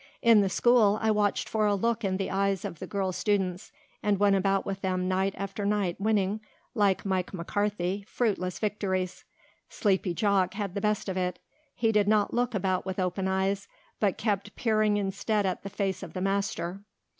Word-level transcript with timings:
In 0.23 0.41
the 0.41 0.49
school 0.49 0.97
I 0.99 1.11
watched 1.11 1.47
for 1.47 1.67
a 1.67 1.75
look 1.75 2.03
in 2.03 2.17
the 2.17 2.31
eyes 2.31 2.65
of 2.65 2.79
the 2.79 2.87
girl 2.87 3.11
students 3.11 3.71
and 4.01 4.19
went 4.19 4.35
about 4.35 4.65
with 4.65 4.81
them 4.81 5.07
night 5.07 5.35
after 5.37 5.63
night 5.63 6.01
winning, 6.01 6.41
like 6.73 7.05
Mike 7.05 7.35
McCarthy, 7.35 8.03
fruitless 8.07 8.57
victories. 8.57 9.25
Sleepy 9.69 10.15
Jock 10.15 10.55
had 10.55 10.73
the 10.73 10.81
best 10.81 11.07
of 11.07 11.17
it. 11.17 11.37
He 11.75 11.91
did 11.91 12.07
not 12.07 12.33
look 12.33 12.55
about 12.55 12.83
with 12.83 12.97
open 12.97 13.27
eyes 13.27 13.67
but 13.99 14.17
kept 14.17 14.55
peering 14.55 14.97
instead 14.97 15.45
at 15.45 15.61
the 15.61 15.69
face 15.69 16.01
of 16.01 16.13
the 16.13 16.21
master. 16.21 16.81